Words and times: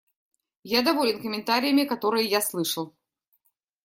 Я 0.63 0.81
доволен 0.81 1.21
комментариями, 1.21 1.85
которые 1.85 2.25
я 2.25 2.41
слышал. 2.41 2.95